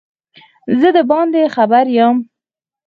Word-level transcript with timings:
زه 0.79 0.89
دباندي 0.95 1.43
خبر 1.55 1.85
یم 1.97 2.17